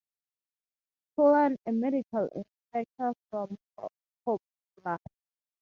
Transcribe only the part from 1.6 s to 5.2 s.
a medical inspector from Poplar.